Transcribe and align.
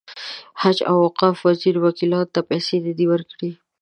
حج 0.61 0.77
او 0.89 0.95
اوقاف 1.05 1.37
وزیر 1.47 1.75
وکیلانو 1.79 2.31
ته 2.33 2.39
پیسې 2.49 2.75
نه 2.85 2.91
دي 2.97 3.05
ورکړې. 3.09 3.51